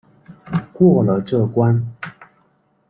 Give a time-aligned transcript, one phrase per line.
[0.73, 1.85] 过了这关